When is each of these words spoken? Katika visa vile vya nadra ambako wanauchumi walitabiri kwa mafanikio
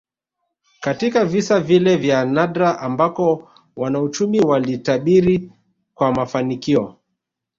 Katika 0.81 1.25
visa 1.25 1.59
vile 1.59 1.95
vya 1.97 2.25
nadra 2.25 2.79
ambako 2.79 3.49
wanauchumi 3.75 4.39
walitabiri 4.39 5.51
kwa 5.93 6.11
mafanikio 6.11 6.95